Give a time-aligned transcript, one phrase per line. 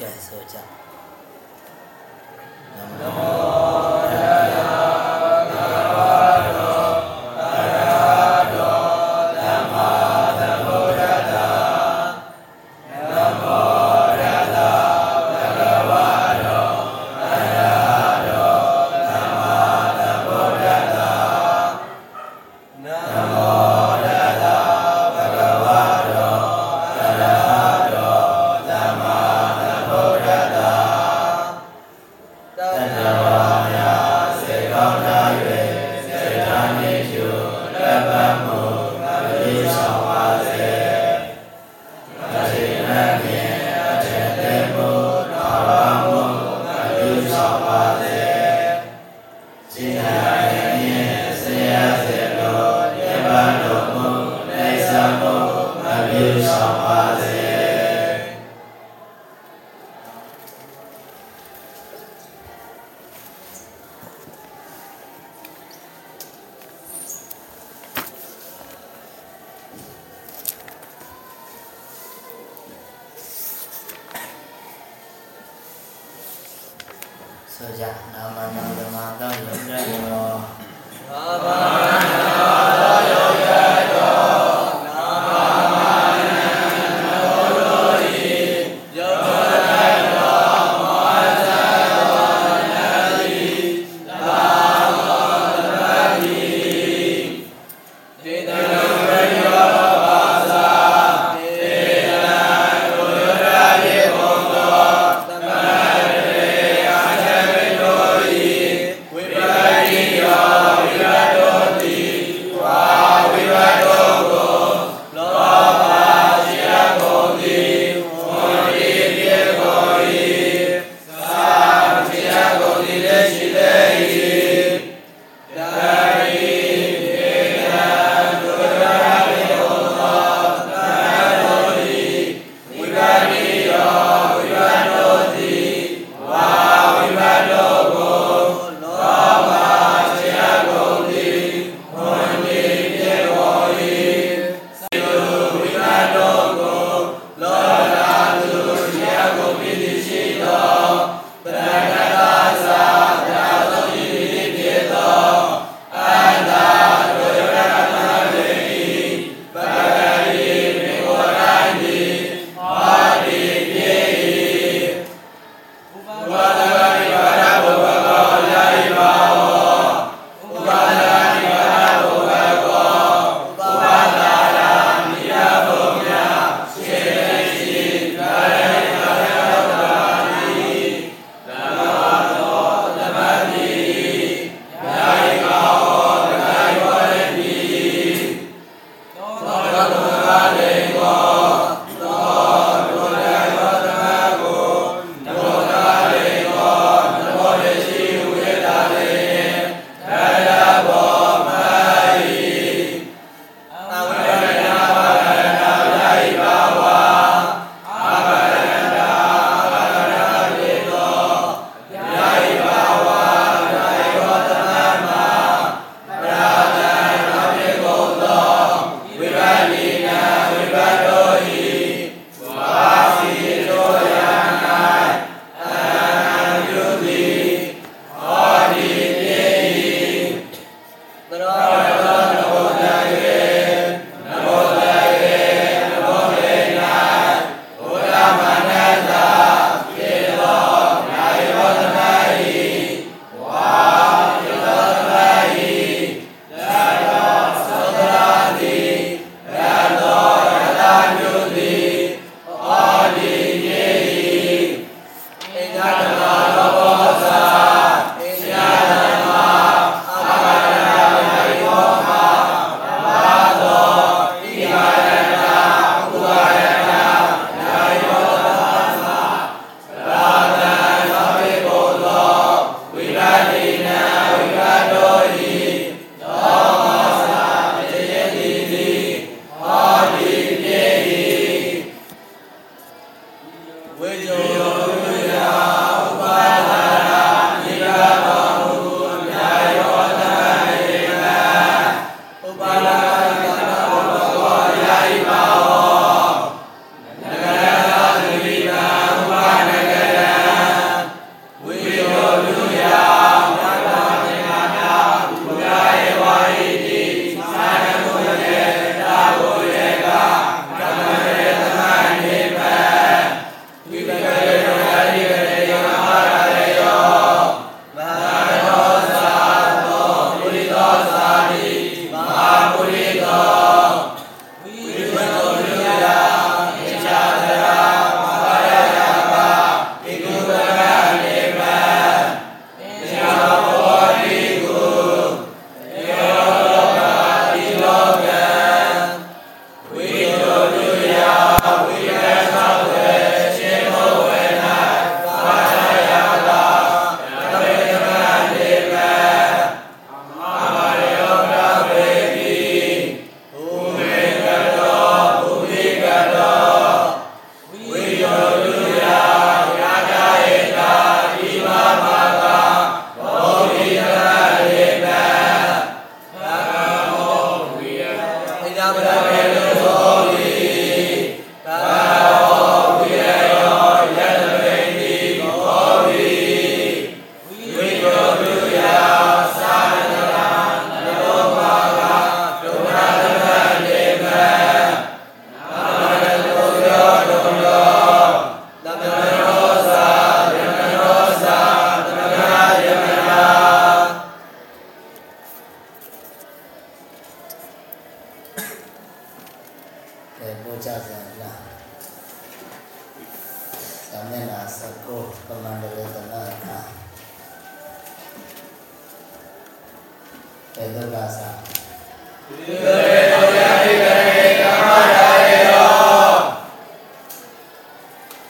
[0.00, 0.56] ကဲဆိုကြ
[3.00, 3.45] နမော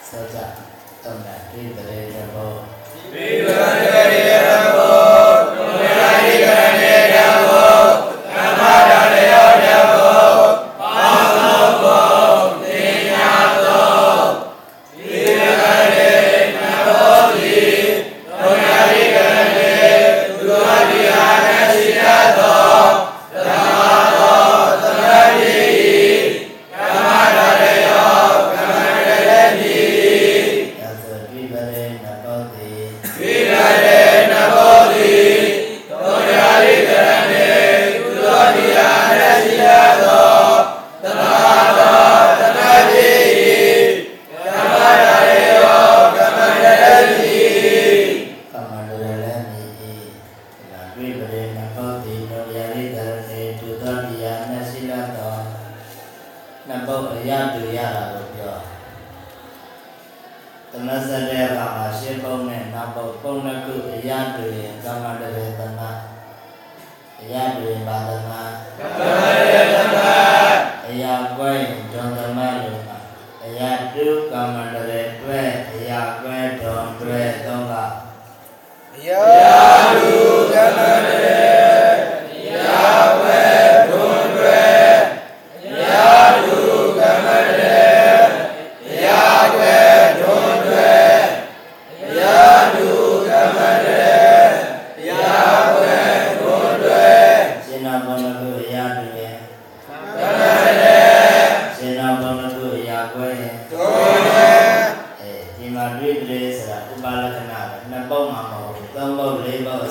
[0.09, 0.37] စောကြ
[1.03, 2.51] တုံးတာဒီတရေဘော
[3.13, 3.49] ဒီတ
[4.11, 4.26] ရေ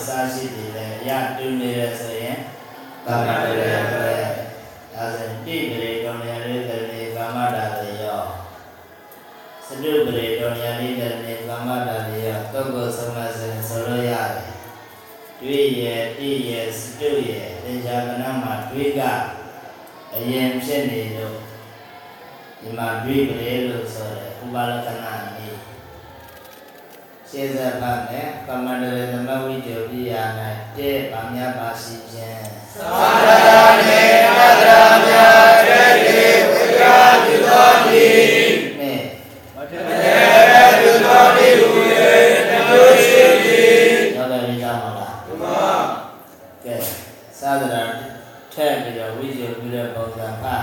[0.06, 2.38] စရှိသည်လည်းအရာတူနေရဆိုရင်
[3.06, 4.18] ကာမတရေပရေ
[4.94, 8.22] ဒါဆိုတိပရေတော်ညာလေးတရေကာမတာတရော
[9.66, 14.56] စတုပရေတော်ညာလေးတရေကာမတာတရောတုတ်ကိုသမစဉ်ဆိုလို့ရတယ်
[15.40, 19.02] တွေ့ရဲ့တိရဲ့စတုရဲ့သင်္ချာကနမှာတွေ့က
[20.14, 21.36] အရင်ဖြစ်နေလို့
[22.60, 25.14] ဒီမှာတွေ့ပရေလို့ဆိုရဲဥပါလကနာ
[27.30, 30.12] စေသဗ္ဗနဲ့ကမန္တရသမဝိတ္တပိယ၌
[30.76, 34.02] တဲ့ပါမြတ်ပါစီခြင်းသာသနာနေ
[34.36, 38.06] သဒ္ဒရာမြတ်တဲ့ဒီဘုရားပြုတော်မူ
[38.80, 39.02] နဲ့
[39.54, 39.78] မထေ
[40.52, 41.48] ရပြုတော်မူ၍
[42.50, 45.68] တမျိုးရှိသည်တော်တယ်ရမှာလားဒီမှာ
[46.64, 46.74] ကဲ
[47.40, 47.82] သာသနာ
[48.52, 50.56] ထည့်ပြီးတော့ဝိဇ္ဇပြုတဲ့ပုံစံပါ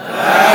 [0.00, 0.47] Amen.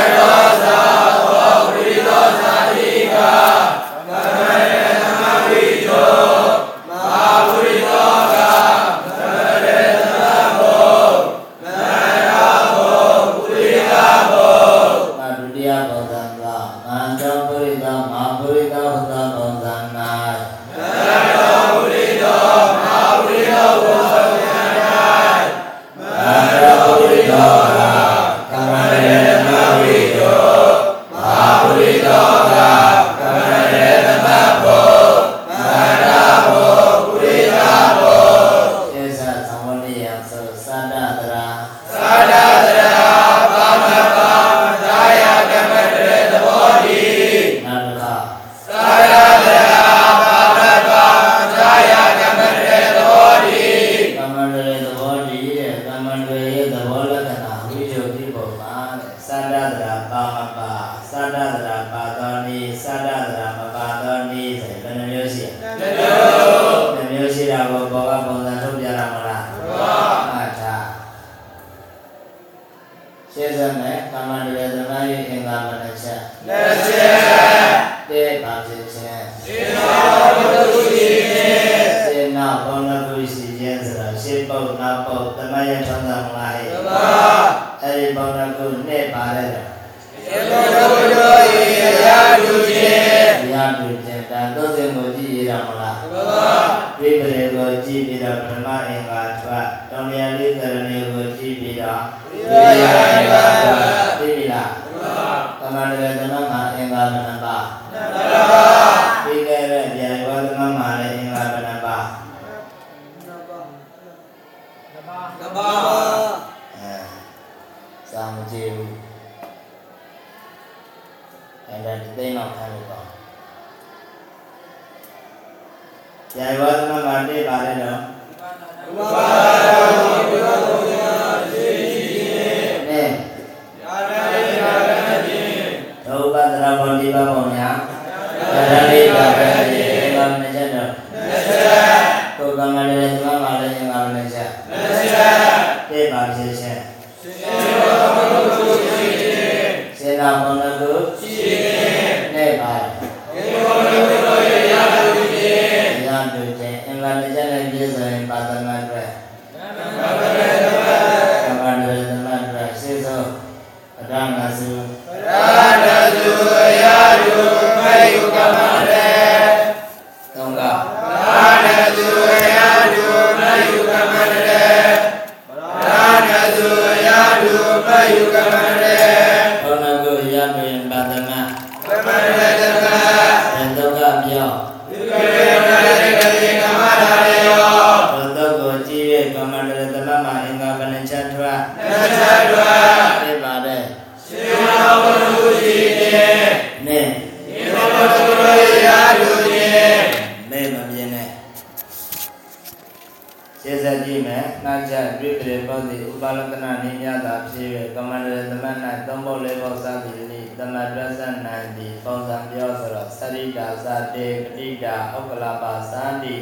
[209.24, 216.36] မောလေဘောဇာတိနိသမတ္တဇဏ္ဏတိပုံစံပြောဆိုတော့သရိတာဇာတေပတိတာဥက္ကလပါဇာတိ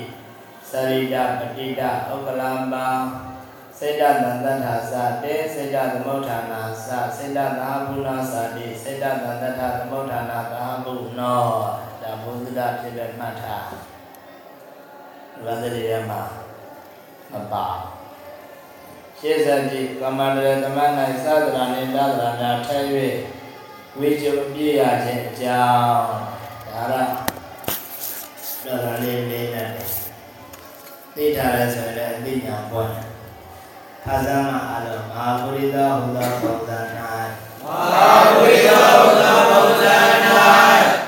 [0.72, 2.88] သရိတာပတိတာဥက္ကလပါ
[3.78, 11.44] စေတသန္တထာသတေစေတသမုဋ္ဌာနာသစေတသာဘူနာသတိစေတသန္တထာသမုဋ္ဌာနာသာဘုနော
[12.02, 13.70] ဒါဘုဒ္ဓဖြစ်တဲ့မှတ်ထား
[15.44, 16.22] ဝန္တရေမှာ
[17.32, 17.66] မပါ
[19.24, 22.82] ကျေဇန်တိကမန္တရသမဏိသသရဏိသသရဏထပ်၍
[23.98, 26.06] ဝိကျုပြည့်ရခြင်းအကြောင်း
[26.72, 26.94] ဒါရ
[28.64, 29.68] သရဏိလေးနဲ့
[31.14, 33.06] သိထားရဆိုရင်အသိဉာဏ်ပေါ်တယ်။
[34.04, 36.86] ဖာဇာမအလောမဟာပုရိသဟူသောဘုရား၌
[37.62, 40.12] မဟာပုရိသဟူသောဘုရား၌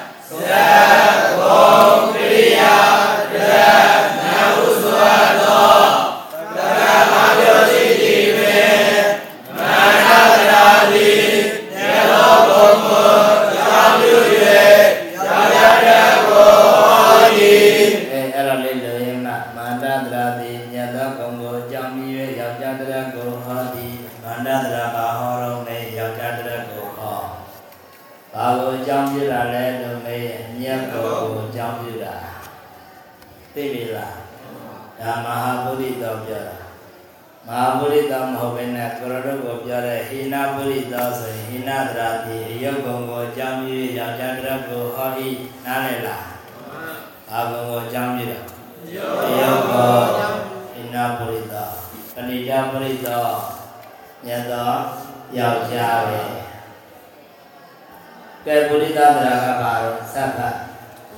[58.46, 60.40] ကဲဗုဒ္ဓသာသနာကပါတော့သဗ္ဗ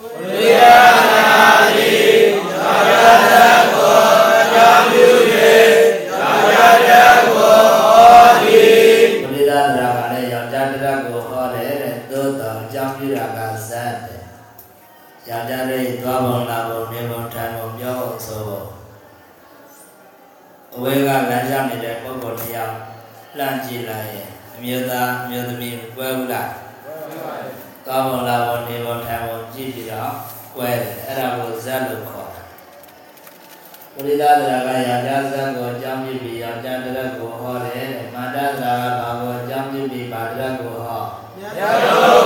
[0.00, 1.94] ဗုဒ္ဓသာသနာတိ
[2.50, 2.92] သာရ
[3.24, 3.34] တ
[3.74, 3.98] ကော
[4.54, 5.54] တာမြူရေ
[6.10, 6.56] သာရ
[6.88, 8.62] တကောဟောတိ
[9.20, 14.22] ဗုဒ္ဓသာသနာကလည်းယောက်ျားတရားကိုဟောတယ်တဲ့သို့တော်အကြောင်းပြုတာကဇတ်တယ်
[15.28, 18.62] ယောက်ျားလေးသွားပုံလာပုံနေပုံထိုင်ပုံပြောပုံဆိုပုံ
[20.74, 22.74] အဝေကလမ်းရောက်နေတဲ့ပုဂ္ဂိုလ်တစ်ယောက်
[23.38, 26.48] လှမ်းကြည့်လိုက်ရင်အမျိုးသားအမျိုးသမီးကွဲဘူးလား
[27.88, 30.12] ကောင်းမလာဘနေဘထိုင်ဘကြည့်ပြီးတော့
[30.54, 32.42] ကွဲတယ်အဲ့ဒါကိုဇတ်လို့ခေါ်တာ
[33.94, 36.66] ပရိသဒရာကရာဇဇတ်ကိုအကြောင်းပြပြီးရာဇတ
[36.96, 41.02] ရက်ကိုဟောတယ်မာတဒရာကဘာကိုအကြောင်းပြပြီးမာတရက်ကိုဟော
[41.36, 41.52] မြတ်
[41.84, 42.25] တော်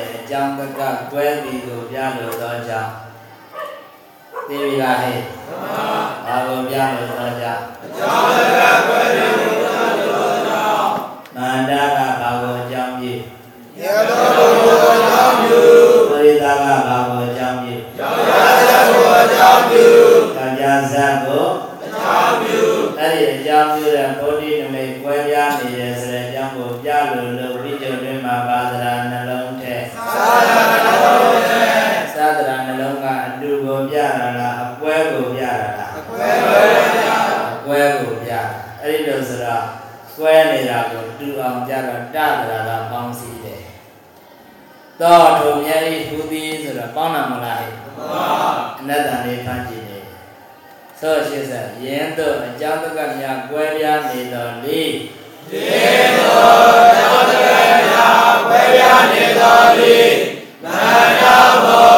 [0.00, 0.80] တဲ့အကြောင်းကက
[1.12, 2.92] တွဲပြီးကိုပြလို့သောကြောင့်
[4.48, 5.20] သိပြီလားဟဲ့
[6.26, 10.92] ဘာကိုပြလို့သောကြောင့်အကြောင်းကကတွဲပြီးကိုပြလို့သောကြောင့်
[11.36, 12.09] မန္တရာ
[42.16, 43.62] တသရကပေါင်းစည်းတယ်
[45.00, 48.28] သောထုံမြတ်ဤဟူသည်ဆိုတော့ပေါင်းလာမလားဟဲ့မှန်ပါ
[48.80, 50.04] အနတ္တန်လေးဖန်ကြည့်တယ်
[51.00, 51.52] သောရှိစ
[51.84, 54.80] ယင်းတို့အကြောင်းတကမြကွဲပြားနေတော်လေ
[55.50, 55.62] ဒီ
[56.18, 56.42] သော
[56.96, 57.46] သောတက
[57.88, 57.96] မြ
[58.46, 59.98] ကွဲပြားနေတော်လေ
[60.64, 61.24] မန္တ
[61.64, 61.89] ဘော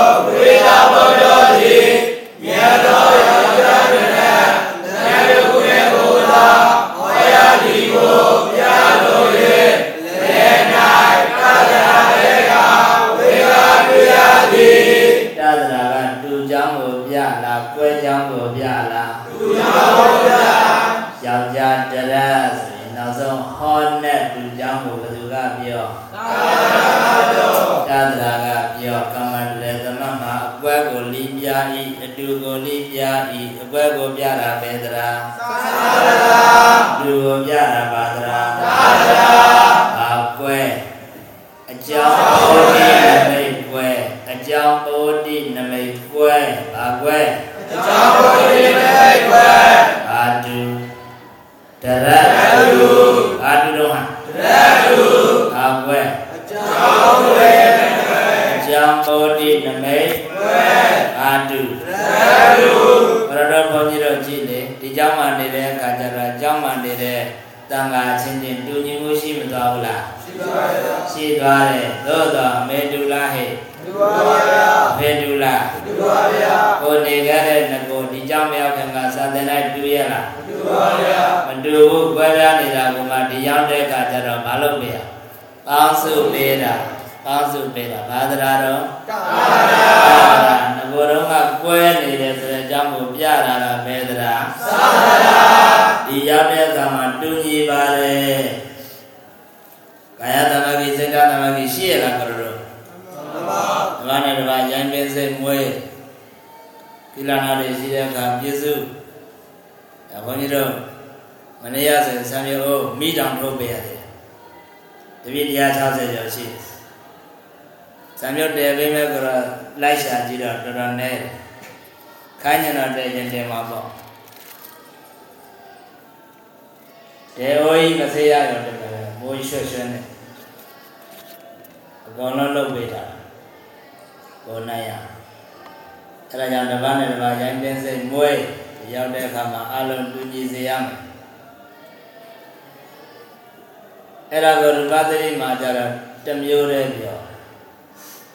[36.22, 36.44] သာ
[37.04, 38.76] လူပြရပါသလားသာ
[39.08, 39.51] သာ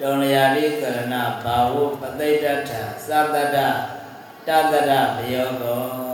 [0.01, 2.71] တုံလျာတိကရဏဘာဝပသိတ္ထ
[3.07, 6.07] သတ္တတတတရဘယောကော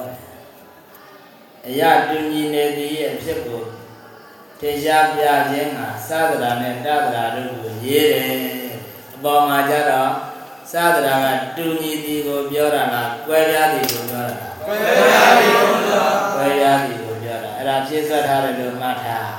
[1.68, 3.64] အရာတူညီနေသည်အဖြစ်ကို
[4.60, 8.32] ထေရှားပြခြင်းကသဒ္ဒရာနဲ့တဒ္ဒရာတို့ကိုရေးတယ်
[9.16, 10.12] အပေါ်မှာကြတော့
[10.74, 14.78] သဒ္ဒရာကတူညီသည်ကိုပြောတာလားကွဲပြားသည်ကိုပြောတာလားကွဲ
[15.10, 19.30] ပြားသည်ကိုပြောတာကွဲပြားသည်ကိုပြောတာအဲ့ဒါဖြည့်ဆွတ်ထားတယ်လို့မှတ်ထား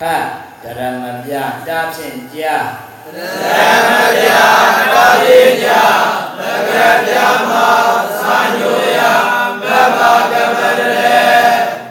[0.00, 1.32] ဟာ ဓရမပြ
[1.68, 2.56] တာဖြင့်ကြာ
[3.04, 4.28] ဓရမပြ
[4.92, 5.82] တာဖြင့်ကြာ
[6.38, 7.16] မကရပြ
[7.50, 7.52] မ
[8.20, 9.00] သာညိုယ
[9.62, 9.64] မ
[9.96, 9.98] ဘ
[10.32, 11.18] ကမတရေ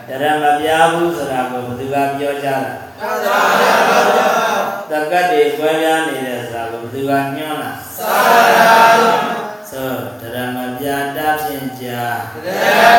[0.08, 3.74] ဓရမပြဘူးဆိုတာကိုဘယ်သူကပြောကြတာသာသာ
[4.90, 8.20] တက္ကတိကွဲပြားနေတယ်ဆိုတာကိုဘယ်သူကညွှန်းတာသာ
[8.58, 8.78] သာ
[9.70, 10.86] ဆိုဓရမပြ
[11.18, 12.95] တာဖြင့်ကြာဓရ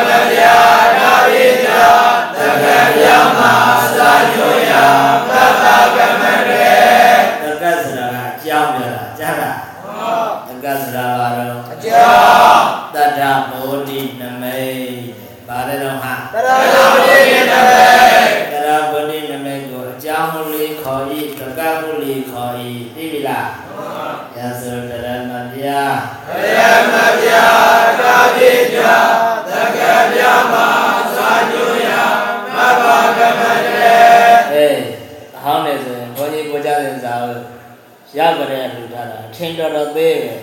[38.18, 40.34] ရကြတဲ့လူထားတာအထင်တော်တော်သေးပဲ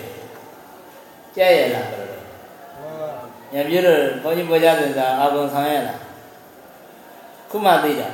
[1.36, 2.20] ကြဲ့ရလားဘယ်လို
[3.52, 6.00] ညပြည့်တော့ဘုန်းကြီးကိုကြတဲ့စာအကုန်ဆောင်ရလား
[7.50, 8.08] ခုမှသိတာ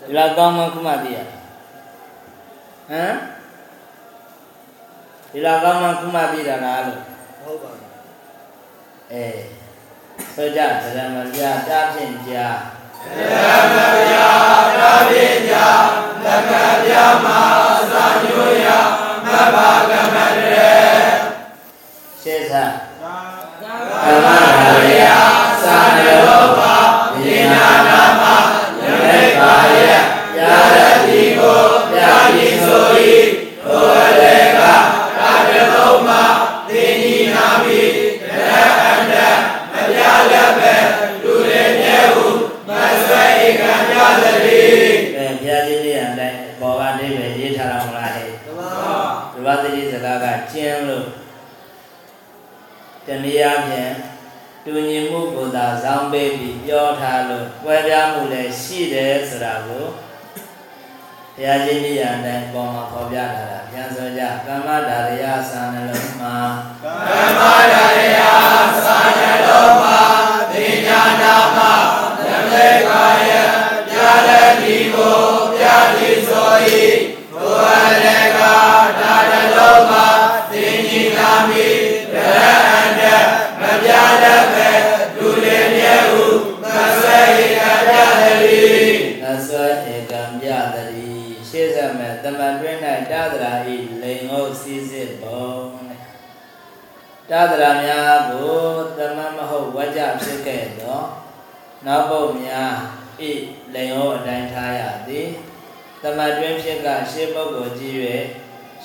[0.00, 1.36] ဒီလောက်ကောင်းမှခုမှသိရတာ
[2.90, 3.16] ဟမ်
[5.32, 7.00] ဒီလောက်ကောင်းမှခုမှသိတာလားလို့
[7.42, 7.70] ဟုတ်ပါ
[9.12, 9.40] အေး
[10.34, 12.46] ဆိုကြဗရမပြတာဖြင့်ကြာ
[13.16, 13.76] တရမ
[14.10, 14.28] ပြာ
[14.78, 16.52] တာပိတာ တက
[16.84, 16.92] ပြ
[17.24, 17.42] မှာ
[17.92, 18.68] စာညွရ
[19.26, 19.56] ပပ
[19.90, 20.16] ကမ
[20.52, 20.74] ရေ
[22.22, 22.66] ရှေ့သာ
[23.62, 24.28] ကမ
[24.84, 25.06] ရေယ
[25.64, 26.59] သာနလော
[53.40, 53.94] တနည်းအားဖြင့်
[54.64, 59.84] တူညီမှုကိုသာဇောင်းပေးပြီးပြောထားလို့ပွဲပြားမှုလည်းရှိတယ်ဆိုတာကို
[61.36, 66.36] ဘုရားကြီးလေးအတိုင်းပေါ်မှာဖော်ပြထားတာပြန်ဆိုကြကမ္မဒါရယသာနှလုံးမှာ
[66.84, 67.40] ကမ္မ
[67.72, 68.20] ဒါရယ
[68.84, 70.00] သာနလုံးမှာ
[70.52, 71.58] သိညာနာမ
[72.28, 73.30] ယမေပါယ
[73.88, 75.18] ပြာရတိကို
[75.54, 76.50] ပြာတိဆို
[97.84, 98.58] များကို
[98.98, 101.00] တမန်မဟုတ်ဝကြဖြစ်ခဲ့သော
[101.86, 102.74] နောက်ပုတ်များ
[103.28, 103.32] ဤ
[103.74, 105.28] လိန်ဟုတ်အတိုင်းထားရသည်
[106.02, 107.96] တမန်တွင်ဖြစ်ကရှေ့ပုတ်ကိုကြည့်၍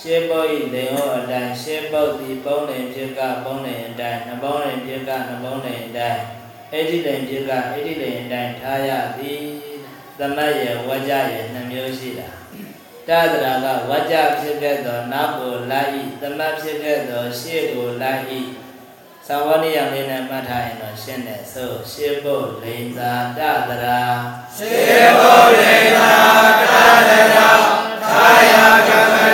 [0.01, 6.21] ရှေ့ပုတ်ဤလိန်ဟုတ်အတိုင်းရှေ့ပုတ်သည်ပုံနေဖြစ်ကပုံနေအတိုင်းနှပုံနေဖြစ်ကနှပုံနေအတိုင်း
[6.71, 9.41] အဲ့ဒီလိန်ဖြစ်ကအဲ့ဒီလိန်အတိုင်းထားရသည်
[10.19, 12.29] သမတ်ရဲ့ဝကြရဲ့နှမျိုးရှိတာ
[13.09, 18.41] တသရာကဝကြဖြစ်ခဲ့သောနောက်ကိုလိုက်ဤသမတ်ဖြစ်ခဲ့သောရှေ့ကိုလိုက်ဤ
[19.29, 24.01] သဝနိယလေးနဲ့မှတ်ထားရင်တော့ရှင်းတယ်ဆိုရှေ့ပုတ်လိန်သာတသရာ
[24.57, 24.71] စေ
[25.17, 26.13] ဘောရေသာ
[26.61, 27.49] ကာရတာ
[28.03, 28.53] သာယ
[28.89, 29.24] ကမ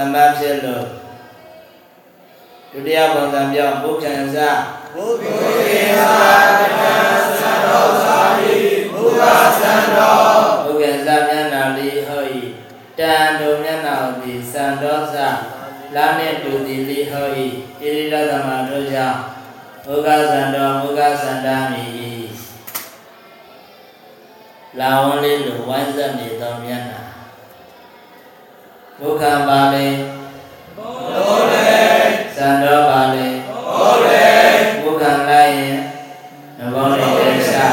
[0.00, 0.86] တမ္မာဖြစ်လို့
[2.70, 4.36] ဒုတိယပုံစံပြောင်းဘုခံစ
[4.94, 5.30] ဘုဗေ
[5.98, 6.14] သာ
[6.58, 6.82] တက
[7.40, 8.58] သံတော်သာရိ
[8.92, 12.40] ဘုရားသံတော်ဘုခံစမျက်နာလီဟောဤ
[12.98, 15.16] တန်တို့မျက်နာသည်စံတော်စ
[15.94, 19.18] လာနှင့်တူသည်လီဟောဤဣရိရသမတို့ကြောင့်
[19.86, 21.86] ဘုရားစံတော်ဘုရားစံတာမီ
[24.78, 26.99] လာဝန်လေးလိုဝိုင်းဆက်နေသောမျက်နာ
[29.00, 29.86] ဘုခံပါလေ
[30.76, 32.04] ဟုတ်တယ်
[32.36, 34.50] စံတော်ပါလေဟုတ်တယ်
[34.82, 35.78] ဘုခံလိုက်ရင်
[36.58, 37.68] နှဘောလေးနဲ့ရှာ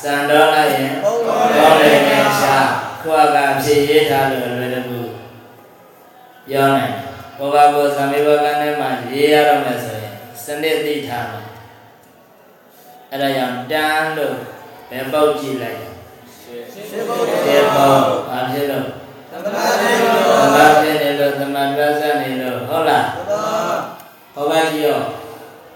[0.00, 2.56] စံတော်လိုက်ရင်ဟုတ်နှဘောလေးနဲ့ရှာ
[3.02, 5.00] ခွာကအဖြစ်ရေးထားလို့လွယ်တကူ
[6.48, 6.94] ပြောနိုင်
[7.38, 11.46] ဘောဘာဘောသံမေဘကန်းထဲမှာရေးရတော့မယ်ဆိုရင်စနစ်သိထားမယ်
[13.10, 14.36] အဲ့ဒါကြောင့်တန်းလို့
[14.90, 15.78] ဘယ်ပေါက်ကြည့်လိုက်
[16.72, 17.36] ရှင်းဖို့ဒီ
[17.76, 19.01] ပေါက်ဘာဖြစ်လို့
[19.44, 23.72] သမဏတေရောသမာဓိနေလို့သမထဆတ်နေလို့ဟုတ်လားသမ
[24.34, 25.02] ဟောပါကြည့်ရော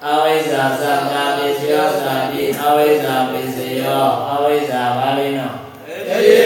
[0.05, 5.57] အဝိဇ္ဇာသတ္တာပိစယောသာတိအဝိဇ္ဇာပိစယောအဝိဇ္ဇာဘာလေးနော်
[6.09, 6.37] တေရေ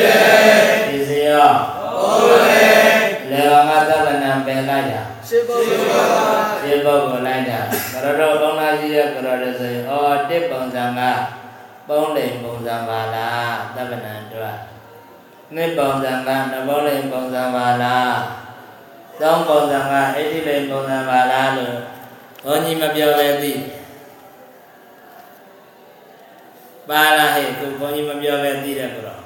[0.87, 1.51] ပိစယော
[1.99, 2.81] ဟုတ်တယ်
[3.31, 5.63] လေဝငါသဗ္ဗနံပင်လိုက်တာရှင်းဖို့
[6.63, 7.61] ဒီပုဂ္ဂိုလ်လိုက်တာ
[7.93, 9.93] ကရတော်ကောင်းလာကြီးရဲ့ကရတော်ဆိုရင်ဩ
[10.29, 11.01] တစ်ပုံစံက
[11.89, 14.70] ပုံးလိမ်ပုံစံပါလားသဗ္ဗနံတို့
[15.55, 18.15] နှစ်ပုံစံကနဘောလိမ်ပုံစံပါလား
[19.21, 21.77] သုံးပုံစံကဣတိလိမ်ပုံစံပါလားလို့
[22.45, 23.53] ဘုန်းကြီးမပြောပဲသိ
[26.89, 29.23] ပါလားဟဲ့ခုဘုန်းကြီးမပြောပဲသိတယ်ကတော့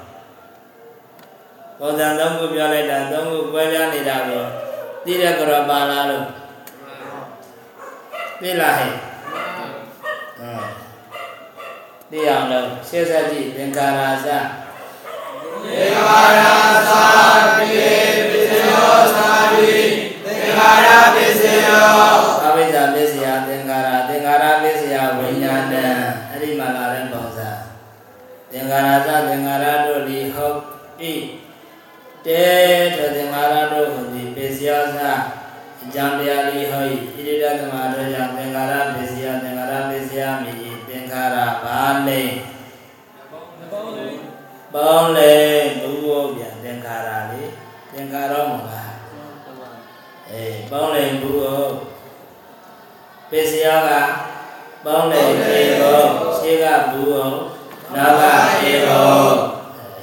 [1.79, 4.43] ပုံစံသုံးခုပြောလိုက်တာသုံးခုကွဲပြားနေတာကို
[5.05, 6.25] သိတယ်ကတော့ပါလားလို့
[8.41, 10.67] သိလားဟဲ့ဟမ်
[12.11, 14.27] သိအောင်လို့ရှေ့ဆက်ကြည့်သင်္ခါရစ
[23.55, 25.85] င်္ခါရသင်္ခါရပစ္စယဝိညာဏံ
[26.29, 27.49] အဲ့ဒီမှာလာတဲ့ပုံစံ
[28.51, 30.59] သင်္ခါရစသင်္ခါရတို့လီဟုတ်
[31.11, 31.13] ဤ
[32.25, 32.43] တေ
[32.95, 34.97] ထသင်္ခါရတို့ဟူသည်ပစ္စယစ
[35.83, 42.33] အကြောင်းတရားလီဟုတ်ဤဣရိဒသမတို့ကြောင့်သင်္ခါရပစ္စယသင်္ခါရပစ္စယမိဤသင်္ခါရဘာလိမ့်
[44.75, 45.33] ပေါင်းလေ
[45.81, 47.43] ဘုဘောပြန်သင်္ခါရလေ
[47.93, 48.93] သင်္ခါရောမလား
[50.29, 51.63] အေးပေါင်းလေဘုဘော
[53.29, 53.89] ပစ္စယက
[54.85, 55.99] ပေါင်းတယ်ပြေဘော
[56.37, 57.35] ရှေးကဘူးအောင်
[57.95, 58.23] နောက်က
[58.61, 59.15] ပြေဘော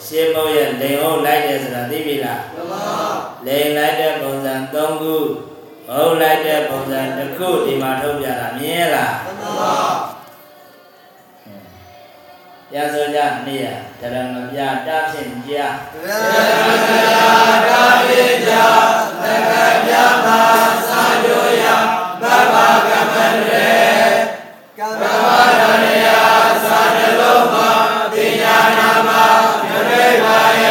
[0.07, 2.73] ရှေးဘုံရဲ့လိန်ဟုတ်လိုက်တယ်ဆိုတာသိပြီလားသမ
[3.47, 5.15] လိန်လိုက်တဲ့ပုံစံ၃ခု
[5.89, 9.43] ဟုတ်လိုက်တဲ့ပုံစံတစ်ခုဒီမှာထုတ်ပြတာမြင်ရလားသမ
[12.75, 13.67] ရသောကြနေရ
[14.01, 17.35] တရမပြတာဖြင့်ကြာသေဘာ
[17.69, 18.53] ရာပိကြ
[19.23, 19.53] သက္က
[19.87, 19.93] ပြ
[20.25, 20.27] မ
[20.89, 21.65] သာညောယ
[22.23, 22.55] ဘဘ
[22.89, 23.73] ကမန္တေ
[24.79, 25.03] ကမ္မ
[25.61, 26.07] ရဏယ
[26.65, 27.71] သာတလုံးမှာ
[28.13, 29.11] ပညာနာမ
[29.63, 30.65] မြရေပါယ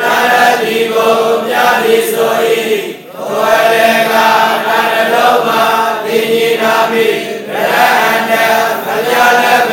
[0.00, 2.34] ကာရတိကိုပြတိဆို၏
[3.14, 4.14] သောရေက
[4.66, 5.64] ကာရလုံးမှာ
[6.04, 8.32] ပညာနာမိရဟန္တ
[8.84, 9.63] ခကြလည်း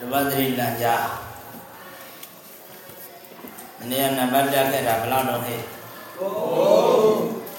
[0.00, 0.96] တပတ်တိလံကြာ
[3.78, 5.60] မနေ့ကနံပါတ်တက်ခဲ့တာဘယ်လောက်တော့ဟဲ့
[6.18, 6.32] ကို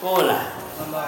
[0.02, 0.46] ကိုလား
[0.78, 1.04] သမ္မာ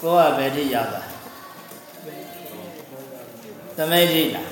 [0.00, 1.02] ကိုကဘယ်ထိရောက်တာ
[3.76, 4.46] သမိတ်ထိလား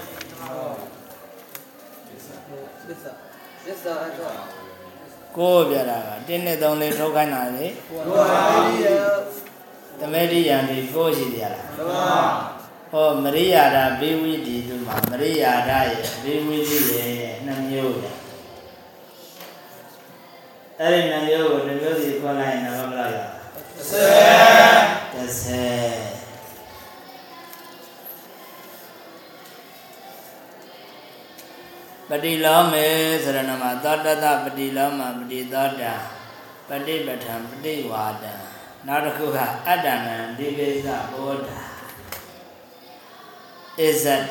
[2.09, 3.13] သစ္စာ
[3.65, 4.58] သစ္စာအထော
[5.37, 8.87] ကိုပြတာကတင်းနဲ့သုံးလေးထုတ်ခိုင်းတာလေဘုရားရိယ
[9.99, 12.59] သမိတ်ထိယံဒီကိုရှိတယ်လားသမ္မာ
[12.93, 17.13] ဟောမရိယာဒဘေဝိတိသူမှာမရိယာဒရဲ့ဘေဝိတိရဲ့
[17.47, 18.11] နှမျိုးလေ
[20.79, 23.19] အဲ့ဒီနှမျိုးကိုနှမျိုးစီခွဲလိုက်ရင်တော့ဘယ်လောက်ရ
[23.91, 25.25] စေလဲ
[26.05, 26.08] 30
[32.09, 32.87] ပတိလောမေ
[33.25, 35.95] သရဏမှာသောတတပတိလောမပတိသောတာ
[36.69, 38.33] ပฏิပဋ္ဌံပฏิဝါဒံ
[38.87, 41.61] နောက်တစ်ခုကအတ္တနံဒီကိစ္စဘောဓာ
[43.87, 44.23] is that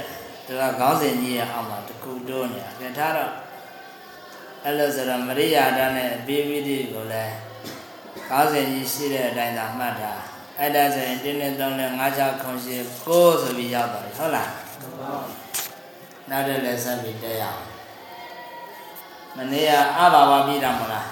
[0.45, 3.31] သူကခေါင်းစဉ်ကြီးရဲ့အောက်မှာတခုတိုးနေတာကြထားတော့
[4.63, 7.35] အဲ့လိုဆိုတော့မရိယာဒနဲ့အပိဝိတိကိုလည်း
[8.29, 10.13] ခေါင်းစဉ်ကြီးရှိတဲ့အတိုင်းသာမှတ်တာ
[10.59, 12.75] အဲ့ဒါဆိုရင်တင်းနဲ့သုံးနဲ့၅၆ခုရှိ
[13.07, 14.49] ကိုဆိုပြီးရောက်သွားပြီဟုတ်လား
[15.01, 15.46] နော
[16.37, 17.63] က်တဲ့လည်းဆက်ပြီးတက်ရအောင်
[19.35, 21.07] မနေ့ကအဘာဝပြီးတာမလား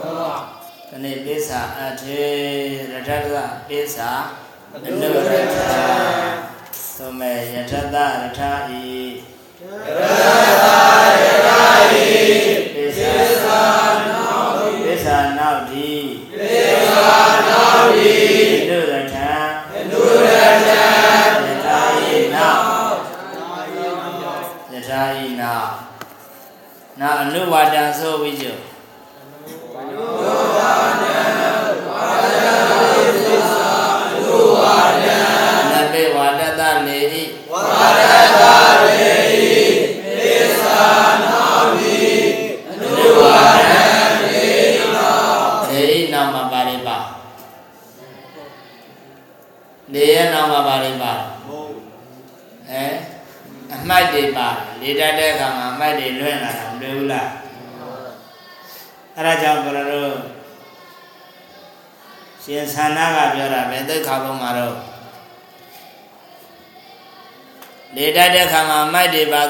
[0.00, 0.34] သမ္မာ
[0.88, 2.22] ဒီနေ့ပိဿာအထေ
[2.92, 3.26] ရထတ
[3.68, 4.10] ပိဿာ
[4.74, 5.56] အနုရထ
[6.96, 8.88] သုမေယထတရထဤ
[9.86, 10.00] ရ
[10.62, 10.78] တာ
[11.22, 11.60] ရတာ
[11.92, 12.08] ဤ
[12.72, 13.97] ပိဿာ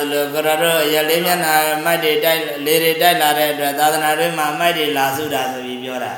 [0.00, 6.12] သလိုကျွန်တော်တို့ရလေးမျက်နှာအမိုက်တွေတိုက်လေတွေတိုက်လာတဲ့အတွက်သာသနာ့တွင်မှာအမိုက်တွေလာစုတာဆိုပြီးပြောတာ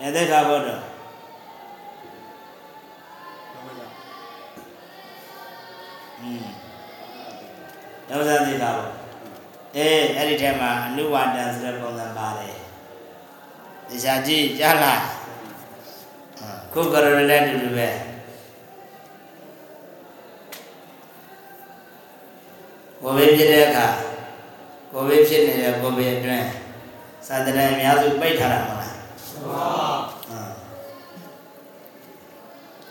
[0.00, 0.68] အဲသိက္ခာဘုဒ္ဓ
[6.20, 6.44] อืม
[8.08, 8.92] ဒေါသသိတာပေါ့
[9.76, 12.56] အေးအဲ့ဒီထဲမှာအနုဝါဒံဆိုတဲ့ပုံစံပါတယ်
[13.88, 15.02] တရားကြည့်ကြားလား
[16.40, 17.88] အာခုကရလည်းတူတူပဲ
[23.04, 23.86] ကိုယ်ပဲဖြစ်တဲ့အခါ
[24.92, 26.46] ကိုယ်ပဲဖြစ်နေတဲ့ကိုယ်ပဲအတွင်း
[27.26, 28.94] သာသနာအများစုပိတ်ထားတာမဟုတ်လား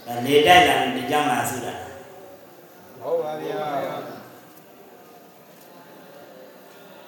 [0.08, 1.74] အာလေတိုက်လာလို့ဒီကြောင့်လာစုတာ
[3.00, 3.62] ဟုတ်ပါဗျာ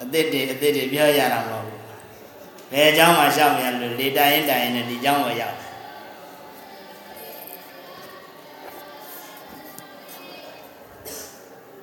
[0.02, 1.80] အသစ်တွေအသစ်တွေပြောရတာမဟုတ်ဘူး
[2.72, 5.56] ဘယ်အကြောင်းမှရှောက်မရလို့လေတိုင်ရင်တိုင်ရင်လည်းဒီအကြောင်းကိုရောက်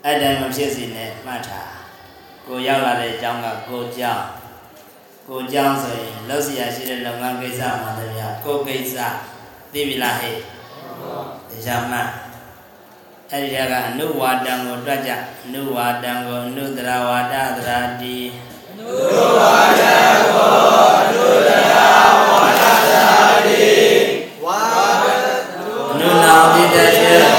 [0.05, 1.71] အဲ့တိုင်းမဖြစ်စီနဲ့မှတ်ထား
[2.47, 4.25] ကိုရောက်လာတဲ့အကြောင်းကကိုကြောင်း
[5.27, 8.95] ကိုကြောင်းဆိုရင်လောက်စီရရှိတဲ့လုပ်ငန်းကိစ္စမှတည်းဗျာကိုကိစ္စ
[9.73, 10.35] သိပြီလားဟဲ့
[11.49, 12.09] တရားမှတ်
[13.31, 15.11] အဲ့ဒီတကအနုဝါဒံကိုတွက်ကြ
[15.45, 18.17] အနုဝါဒံကိုအနုတရဝါဒသရာတိ
[24.43, 24.59] ဝါ
[25.91, 27.32] အနုနာပိတ္တ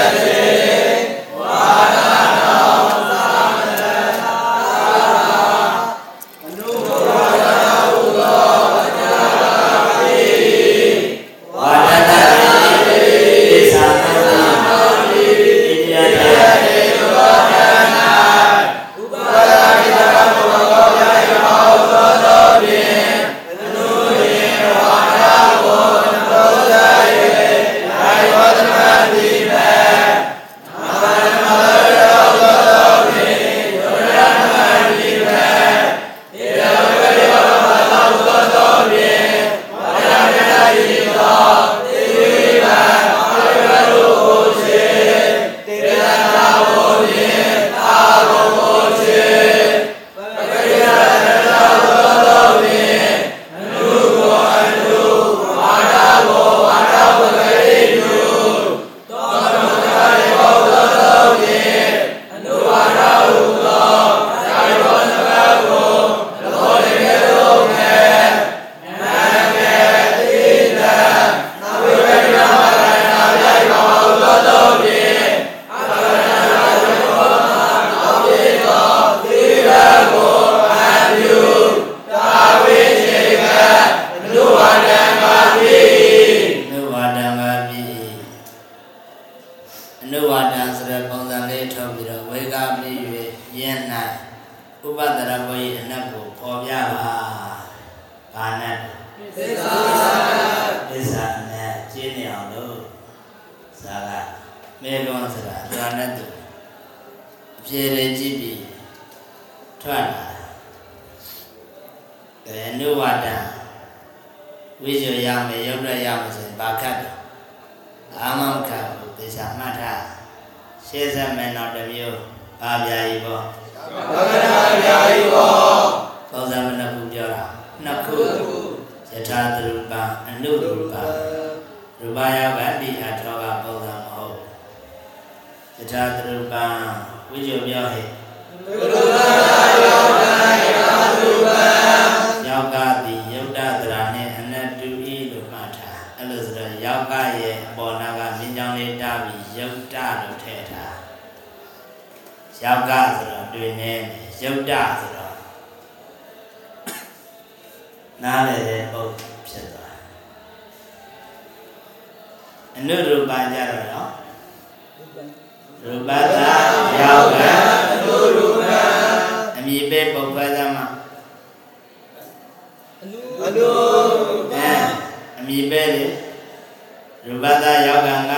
[177.27, 178.33] ရူပတယောဂံက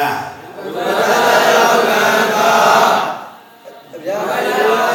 [0.63, 0.91] ရူပတ
[1.51, 2.37] ယောဂံက
[3.93, 4.49] အဗျာဟယ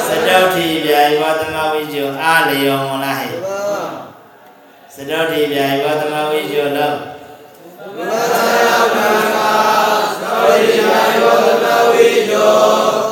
[0.08, 3.34] စတုထိဗျာယောသမဝိဇုအာလယောမလားဟဲ့
[4.94, 8.00] စတုထိဗျာယောသမဝိဇုလောရူပ
[8.34, 8.36] တ
[8.66, 9.38] ယောဂံက
[10.10, 13.11] စတုထိဗျာယောသမဝိဇု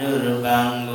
[0.00, 0.85] တွ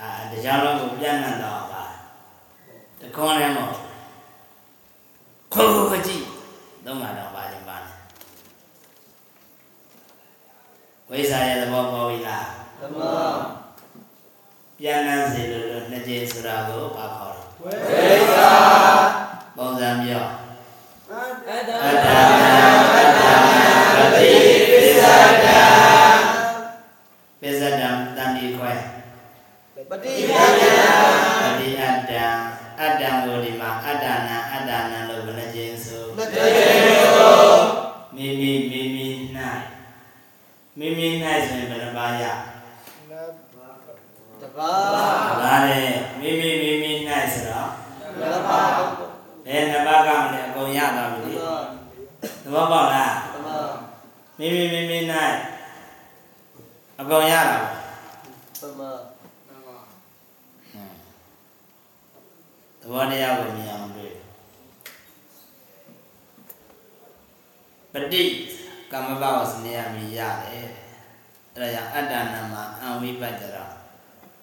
[0.00, 1.82] အာတရားလုံးကိုပြန်နှံ့တော့ပါ
[3.00, 3.74] တခေါနဲ့မဟုတ်
[5.52, 6.24] ခွတ်ခွတ်ခွတ်ကြည့်
[6.84, 7.94] သုံးမှာတော့ပါရင်ပါနဲ့
[11.08, 12.46] ဝိဇ္ဇာရဲ့သဘောပေါ်ပြီလား
[12.80, 12.98] တမ
[14.78, 17.70] ပြန်နှံစေလို့လို့နှစ်ကြိမ်ဆိုတာကိုပါခေါ်တယ်ဝိ
[30.04, 30.34] တိယယ
[31.42, 32.12] ပတိအတ္တ
[32.80, 37.54] အတ္တကိုဒီမှာအတ္တနာအတ္တနာလို့ဘယ်နှကြိမ်ဆိုနတေယော
[38.16, 39.06] မိမိမိမိ၌
[40.78, 41.08] မိမိ၌
[41.46, 42.24] ဆိုရင်ဘယ်နှပါးရ
[44.40, 44.72] တပါ
[45.42, 45.88] ဒါနဲ့
[46.20, 46.92] မိမိမိမိ၌
[47.32, 47.70] ဆိုတော့
[48.34, 48.60] တပါ
[49.46, 51.32] ဘယ်နှပါးကမလဲအကုန်ရသွားပြီလေ
[52.42, 53.48] သဘောပေါက်လားတမ
[54.38, 54.98] မိမိမိမိ၌
[57.00, 57.74] အကုန်ရတာပေါ့
[58.62, 58.82] တမ
[62.73, 64.14] သ ဘောတရားကိုမြင်အောင်တွေ့
[67.92, 68.22] ပဋိ
[68.92, 70.68] ကမ္မဘဝစနေယမြည်ရတယ်
[71.54, 73.64] အဲဒါကြောင့်အတ္တနာမှာအံဝိပတ္တရာ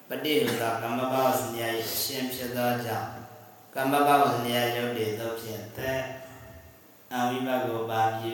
[0.08, 3.08] ပဋိဟူသောကမ္မဘဝစနေယ၏အရှင်ဖြစ်သောကြောင့်
[3.74, 6.00] ကမ္မဘဝစနေယရုပ်တည်သောဖြင့်သက်
[7.12, 8.32] အံဝိပတ်ကိုပါပြု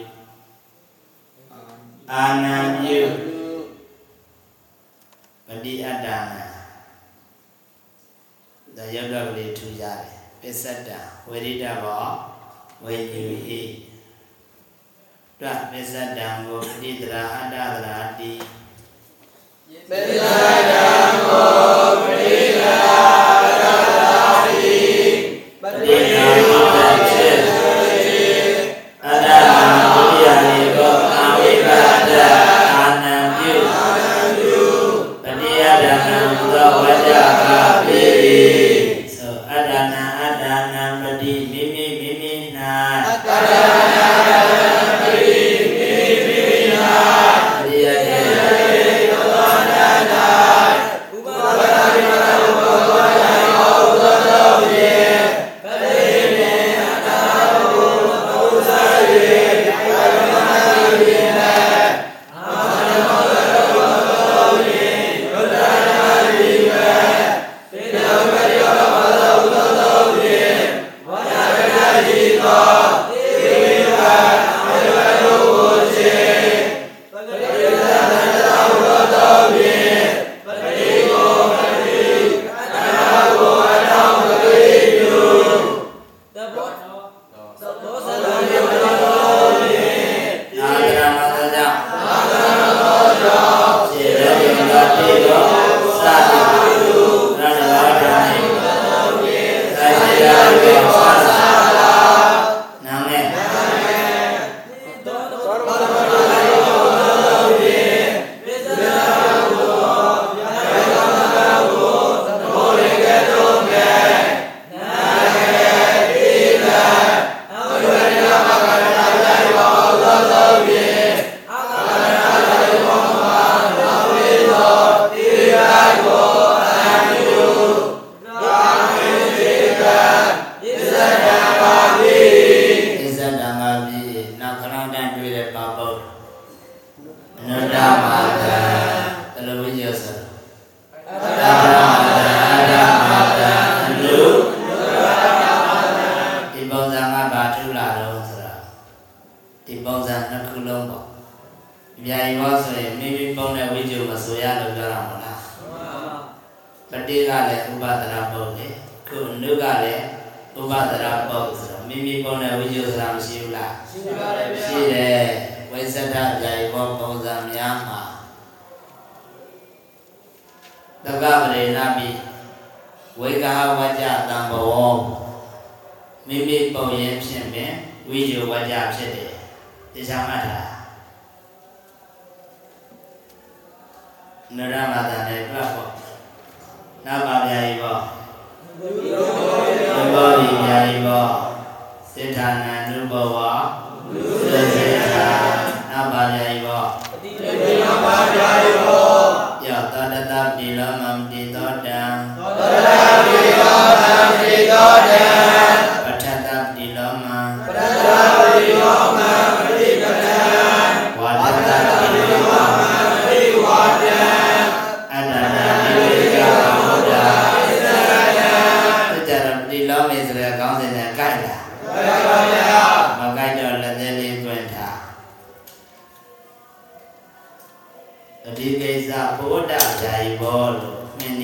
[2.13, 2.99] အာနံပြု
[5.47, 6.48] ပဋိအတ္တနာ
[8.81, 10.01] ဒါရုပ်တော့ကလေးထူကြတယ်
[10.41, 10.91] ပစ္စတ္တ
[11.29, 12.07] ဝိရိတဘော
[12.85, 13.63] ဝိညူဟိ
[15.41, 17.55] တွပစ္စတ္တံကိုပဋိတရာအတ္တ
[17.85, 18.33] တရာတိ
[19.89, 20.33] ပေဇာ
[20.71, 21.18] ယံမော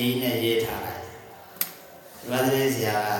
[0.05, 3.11] ကြီးနဲ့ရေးထားလိုက်ဒီမှာသေးဆရာက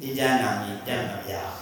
[0.00, 1.56] ဒီကြနာမည်တက်မပြအောင်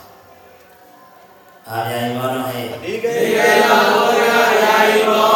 [1.68, 5.34] အာဗျာယီဘောတော့ဟဲ့ဒီကေယောဘုရားယာယီဘော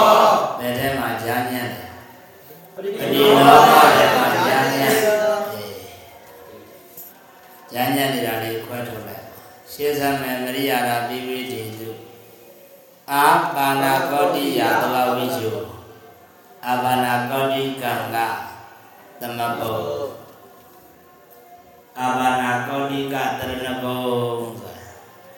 [0.58, 1.86] ဘယ်ထဲမှာကြားညံ့တယ်
[2.74, 5.76] ပရိအဒီလောကထဲမှာကြားညံ့အေး
[7.72, 9.24] ကြားညံ့နေတာလေးခွဲထုတ်လိုက်
[9.72, 11.90] ရှင်းစမယ်မရိယာရာပိဝိတိတု
[13.12, 15.50] အာပါဏာကောတိယသဝဝိဇု
[16.66, 18.18] အာပါဏာကောတိကံက
[19.20, 19.84] သမပုတ်
[21.98, 23.98] အာပါဏာကောတိကတရဏဂုံ
[24.60, 24.84] ဆိုတာ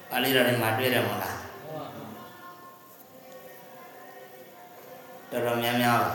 [0.08, 1.38] ပါဠိတော်ထဲမှာတွေ့တယ်မဟုတ်လား
[5.30, 6.10] တော်တော်များများပါ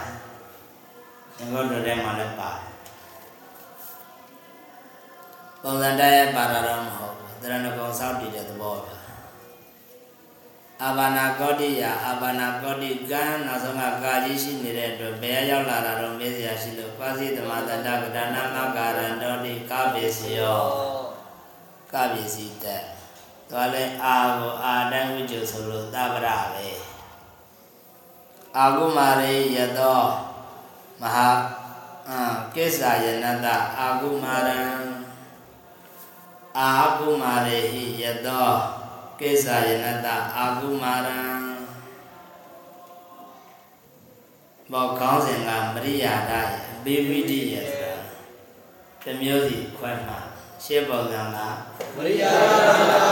[1.38, 2.62] သင်္ကောတော်ထဲမှာလည်းပါတယ်
[5.62, 8.97] ပုံစံတိုင်းပါတာတော့မဟုတ်ဘူးတရဏဂုံစောင့်တည်တဲ့သဘောပဲ
[10.84, 20.64] အာဘာနာကောတိယအာဘာနာကောတိကံနောက်ဆုံးကကာကြီးရှိနေတဲ့အတွက်ဘယ်ရောက်လာတာတော့မေးစရာရှိလို့ပါစီသမတန္တကဒနာမကာရံတောတိကပိစီယော
[21.94, 22.84] ကပိစီတက်
[23.50, 26.70] သွားလဲအာကိုအာတိုင်းဝိကျုဆိုလို့သဗ္ဗရပဲ
[28.58, 30.00] အာကုမာရေယတော
[31.02, 31.30] မဟာ
[32.10, 32.20] အာ
[32.56, 33.48] ကိစ္ဆာယနတ
[33.78, 34.62] အာကုမာရံ
[36.60, 38.77] အာကုမာရေဟိယတော
[39.20, 41.20] ကိစ္ဆာယနတအာကုမာရံ
[44.72, 46.32] ဘောကောင်းစဉ်ကမရိယာဒ
[46.86, 47.94] ယဘေဝိတိယဆိုတာ
[49.04, 50.18] တစ်မျိုးစီခွဲမှာ
[50.64, 51.38] ရှင်းပုံစံက
[51.96, 52.32] မရိယာ
[52.68, 53.04] ဒနာ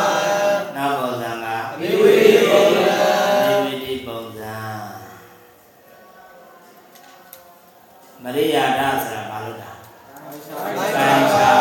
[0.76, 2.98] နောက်ပုံစံကအမိဝိရိပုံစံ
[3.46, 4.56] ဘေဝိတိပုံစံ
[8.24, 9.70] မရိယာဒဆိုတာဘာလို့လဲ
[10.96, 11.52] ဆိုင်ချာ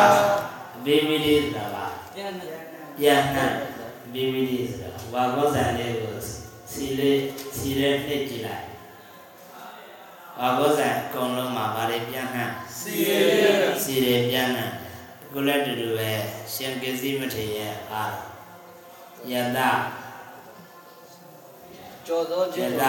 [0.85, 3.64] ဘေဝိတိဆိုတာပါပြန်နှံ့
[4.15, 6.15] ဘေဝိတိဆိုတာဝါကောဇံလေးကို
[6.73, 7.21] စီလေး
[7.57, 8.65] စီလေးနှိပ်ကြည့်လိုက်
[10.39, 13.19] ဝါကောဇံအကုန်လုံးမှာဗာတွေပြန်နှံ့စီရေ
[13.85, 14.71] စီရပြန်နှံ့
[15.33, 16.11] ကိုလည်းတူတူပဲ
[16.53, 18.13] ရှင်ကစ္စည်းမထေရရဲ့အား
[19.31, 19.59] ယတ
[22.07, 22.85] ကျော်သောယတ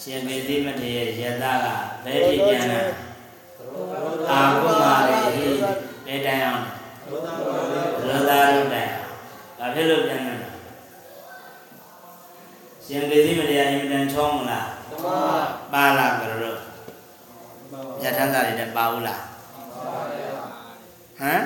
[0.00, 1.66] ရှင်ကစ္စည်းမထေရရဲ့ယတက
[2.04, 2.88] ဘယ်ဒီပြန်နှံ့
[4.30, 5.46] အာကုမာရေဟိ
[6.06, 6.62] ဘယ်တိုင်အောင်
[8.08, 8.93] လောသာရုတိုင်ဘာ
[9.74, 10.38] ဖြစ်လို့ပြန်နှံ့
[12.84, 15.06] ရှင်ကစ္စည်းမထေရအင်မတန်ချောမလားဓမ္မ
[15.72, 16.58] ပါလာကြတော့
[18.02, 19.22] ညထမ်းသားတွေနဲ့ပါဘူးလား
[21.20, 21.42] ဟမ်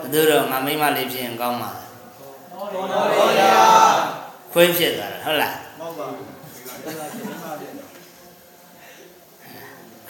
[0.00, 1.88] ဘယ်သူတော့ငါမိမလေးဖြစ်ရင်ကောင်းပါလား
[2.74, 3.52] တော်တော်ရာ
[4.52, 6.06] ခွေးဖြစ်သွားတာဟုတ်လားမောက်ပါ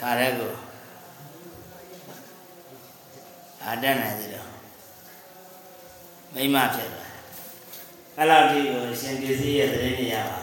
[0.01, 0.51] ခါရဲကို
[3.63, 4.47] အာတတ်နိုင်သေးတော့
[6.33, 6.98] မိမဖြစ်သွား
[8.21, 10.39] အဲ့လောက်ထိကိုရှင်ပစ္စည်းရဲ့သတင်းတွေရပါ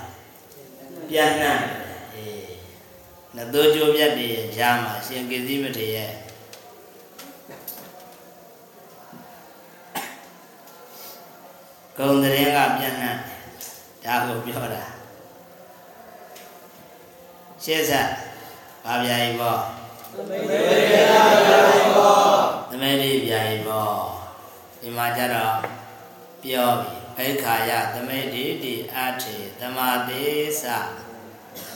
[1.10, 1.58] ပြန်နှံ့
[2.14, 2.46] အေး
[3.34, 6.10] နတ်တို့ကြိုးပြတ်တွေရဲ့ကြားမှာရှင်ပစ္စည်းမထေရဲ့
[11.96, 13.16] ဂုံသတင်းကပြန်နှံ့
[14.04, 14.84] ဒါကိုပြောတာ
[17.64, 18.08] ရှေ့ဆက်
[18.84, 19.60] ဘာဗျာကြီးပေါ့
[20.28, 21.60] မေရိယာယာ
[21.96, 22.18] ဘော
[22.70, 23.94] သမဏိဗျာကြီးပေါ့
[24.80, 25.54] ဒီမှာကျတော့
[26.44, 30.66] ပြောပြီ ဘိခာယသမိတိတိအထေသမာသေးသ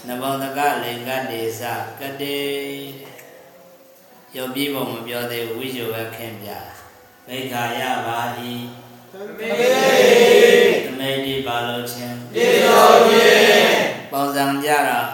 [0.07, 1.63] နဘောတကလေကတေသ
[2.01, 2.41] ကတေ
[4.37, 6.49] ရုပ်ပြီးပုံမပြောသေးဘူးဝိဇ္ဇဝခင်ပြ
[7.29, 8.53] ဘိခာယပါဟိ
[9.39, 9.51] မေ
[10.85, 13.75] သမိတိပါလို့ချင်းတိတော်ဖြင့်
[14.13, 15.09] ပုံစံကြတော့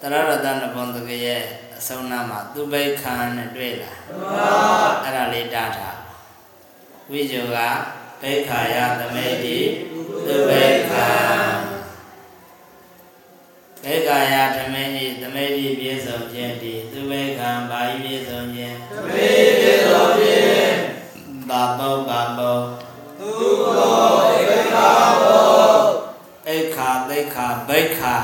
[0.00, 1.42] တရရတနဘုံတကရဲ့
[1.76, 3.92] အအဆုံးနာမှာသူဘိတ်ခံနဲ့တွေ့လာ
[5.04, 5.98] အဲ့ဒါလေးတားထား
[7.10, 7.58] ဝိဇောက
[8.22, 9.58] ဘိက္ခာယသမိတိ
[10.26, 11.08] သူဘိက္ခာ
[13.84, 20.76] ဘိက္ခာယဓမေတိသမိတိပြည့်စုံခြင်းတိသူဘိက္ခံဘာဤပြည့်စုံခြင်းသမေပြည့်စုံခြင်း
[21.48, 22.64] ဘာပုတ်ဘာပုတ်
[23.18, 23.30] သူ
[23.76, 25.80] ဘောဧကဘော
[26.48, 28.14] အိခာသိခာဘိက္ခာ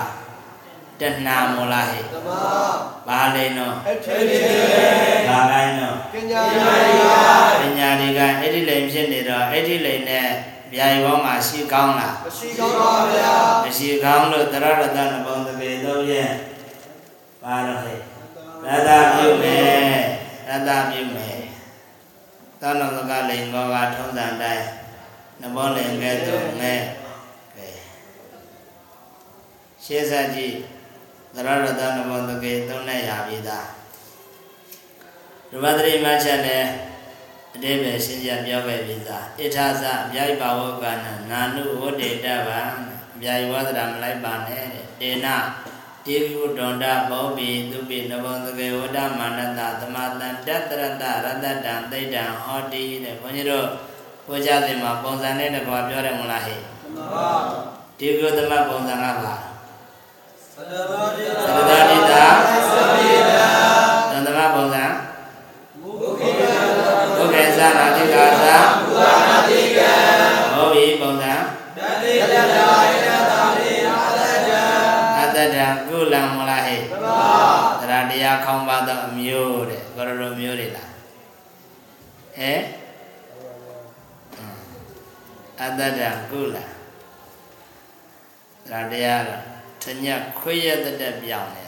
[1.01, 2.41] တဏမောလာဟိသမာ
[3.09, 4.41] ဘာလိန်နောအထေထေ
[5.29, 6.59] ဘာကိုင်းနောပညာရိ
[7.01, 7.05] ယ
[7.61, 10.27] ပညာတွေကအဲ့ဒီလိန်ဖြစ်နေတော့အဲ့ဒီလိန်နဲ့
[10.73, 13.35] ဗျာယဘောမှာရှိကောင်းလားမရှိကောင်းပါဗျာ
[13.65, 16.31] မရှိကောင်းလို့တရရတနဘုံတပေသုံးရဲ့
[17.43, 17.99] ပါတော့ဟဲ့
[18.67, 20.05] ရတပြုမယ်
[20.49, 21.39] ရတပြုမယ်
[22.61, 24.67] သောနကလိန်ဘောကထုံးစံတိုင်း
[25.41, 26.81] နဘောလိန်ကဲ့သို့ငဲ့
[27.57, 27.69] ကဲ
[29.85, 30.57] ရှေးဆက်ကြည့်
[31.35, 33.69] တရရတနဘုံတပေသုံးနဲ့ရပြီသား
[35.51, 36.65] ရူပတရိမချက်နဲ့
[37.55, 42.61] အတိပဲရှင်းပြပြောခဲ့ပြီသားဣထာသဗျာယပါဝကနနာနုဝတ္တေတဗံ
[43.23, 45.27] ဗျာယဝသရမလိုက်ပါနဲ့တဲ့တေန
[46.07, 53.67] တေကုဒန္တဘောပိသူပိနဘုံသကေဝဒမာနတသမတံတတရတရတတံသိတံဟောတိတဲ့ဘုန်းကြီးတို့
[54.29, 56.63] ဘုရားသင်မှာပုံစံနဲ့တကွာပြောတယ်မလားဟဲ့သ
[56.95, 57.29] မာ
[57.99, 59.35] တေကုသမပုံစံကပါ
[60.57, 62.25] သတ္တဝါတိသရတတိတာ
[62.75, 63.45] သမေတံ
[64.11, 64.85] သန္တမပုံစံ
[65.81, 66.51] မုခိတံ
[67.17, 69.91] ဘုကေသနာတိကာသဘုရားနာတိကံ
[70.55, 71.33] ဟောဘိပုံစံ
[71.77, 74.63] တတိတတာယတတာရိအာသတံ
[75.19, 77.19] အတ္တတံကုလံမလားဟဲ့သမာ
[77.81, 80.91] တရားတရားခေါင်းပါသောအမျိုးတဲ့ကောရတော်မျိုးတွေလား
[82.39, 82.61] ဟဲ့
[85.61, 86.65] အတ္တတံကုလံ
[88.69, 89.54] တရားတရားက
[89.85, 90.07] တည
[90.39, 91.65] ခွေရတဲ့တက်ပြောင်းလဲ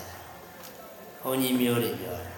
[1.21, 2.33] ဘုန်းကြီးမျိုးတွေပြောတယ်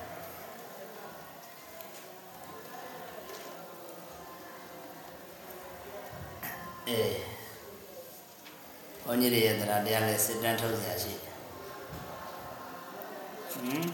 [6.89, 7.01] အဲ
[9.05, 11.35] ဘုန်းကြီးတွေရတဲ့တရားလဲစစ်တမ်းထုတ်စရာရှိတယ်
[13.53, 13.87] ဟမ်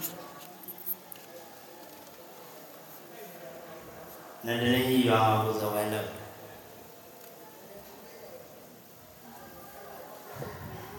[4.46, 6.23] နန္ဒလေးကြီးရွာကိုဇဝဲလို့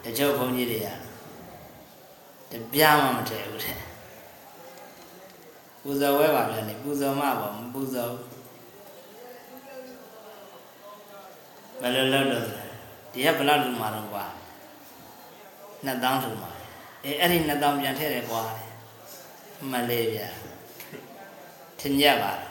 [0.06, 0.88] တချို့ဘုန်းကြီးတွေက
[2.50, 3.76] တပြားမှမထည့်ဘူးတဲ့
[5.82, 8.26] ပူဇော်ဝဲပါပြန်နေပူဇော်မှပေါ့မပူဇော်ဘူး
[11.80, 12.62] ဘယ်လိုလုပ်တော့လဲ
[13.12, 14.24] ဒီကဘယ်လောက်လူမှာတော့ကွာ
[15.86, 16.50] 2000လူမှာ
[17.04, 18.42] အေးအဲ့ဒီ2000ပြန်ထည့်တယ်ကွာ
[19.70, 20.28] မလေးဗျာ
[21.80, 22.48] ထင်ကြပါလာ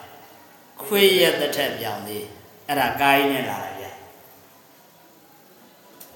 [0.82, 2.26] ခွေးရတဲ့ထက်ပြောင်းသေး
[2.66, 3.92] အဲ့ဒါကာယနဲ့လာတယ်ဗျာ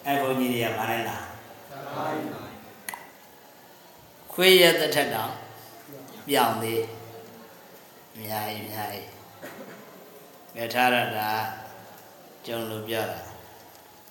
[0.04, 1.29] အဲ့ဘုန်းကြီးတွေကဗာနဲ့လာ
[4.32, 5.32] ခွေးရတဲ့ထက်တော့
[6.28, 6.82] ပြောင်းသေး
[8.14, 9.08] အများကြီးအများကြီး
[10.56, 11.30] ကဲထားရတာ
[12.46, 13.20] ကျုံလို့ပြောတာ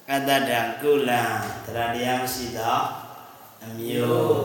[0.10, 1.22] အတ္တတံကုလံ
[1.66, 2.84] တရားတရားမရှိတော့
[3.64, 4.40] အမျိုး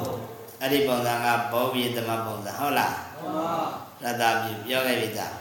[0.61, 3.51] အဲ့ဒီပုံစံကဘောဘိသမပုံစံဟုတ်လားသမာ
[4.03, 5.35] ရတပြီပြောခဲ့ပြီသား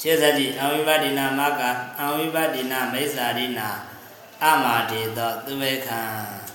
[0.00, 1.62] ရှေးစတိအဝိပဒိနာမက
[2.00, 3.68] အဝိပဒိနာမိစ္ဆာရိနာ
[4.44, 6.00] အမာဒေသောသူဝေခံ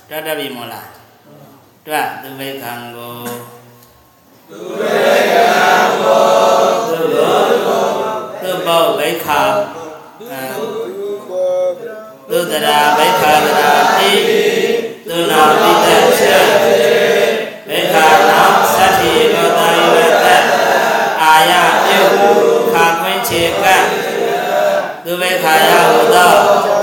[0.10, 0.88] တတ်တတ်ပြီမို့လား
[1.86, 3.16] တွတ်သူဝေခံကို
[4.50, 5.48] သူရေကံ
[6.02, 6.26] ဘော
[6.90, 7.40] သူဘော
[8.42, 9.42] သူဘောဘိခာ
[10.30, 11.58] အဲသူဘော
[12.30, 14.12] သူတရာဘိခာတရာတိ
[15.08, 15.88] သူနာပိတ္တ
[16.20, 16.46] ချက်
[17.68, 18.42] ဘိခာနာ
[18.76, 20.28] သတ္တိဘောတာယဝတ္တ
[21.22, 21.54] အာယ
[21.86, 22.02] ပြု
[22.72, 23.86] ခါခွင်းခြေကပ်
[25.04, 26.75] သူဘေခာယဟုသော